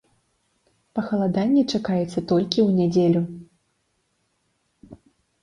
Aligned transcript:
Пахаладанне 0.99 1.61
чакаецца 1.73 2.19
толькі 2.31 2.59
ў 2.65 2.73
нядзелю. 2.79 3.23